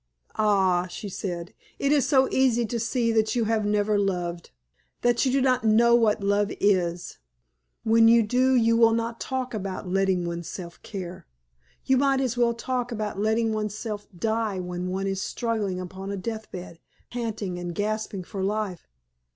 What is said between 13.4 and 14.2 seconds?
one's self